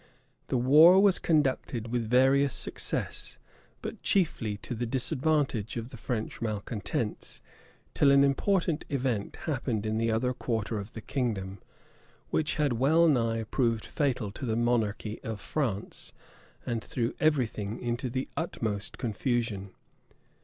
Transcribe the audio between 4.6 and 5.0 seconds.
the